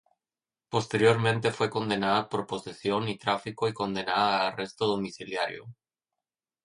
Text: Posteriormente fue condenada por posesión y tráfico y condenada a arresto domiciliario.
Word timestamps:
Posteriormente 0.67 1.51
fue 1.51 1.69
condenada 1.69 2.27
por 2.27 2.47
posesión 2.47 3.07
y 3.07 3.19
tráfico 3.19 3.67
y 3.69 3.73
condenada 3.73 4.37
a 4.37 4.47
arresto 4.47 4.87
domiciliario. 4.87 5.67